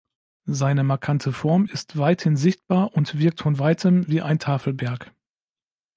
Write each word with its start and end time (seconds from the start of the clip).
Seine 0.49 0.83
markante 0.83 1.31
Form 1.31 1.67
ist 1.71 1.95
weithin 1.95 2.35
sichtbar 2.35 2.91
und 2.95 3.19
wirkt 3.19 3.39
von 3.41 3.59
weitem 3.59 4.07
wie 4.07 4.23
ein 4.23 4.39
Tafelberg. 4.39 5.11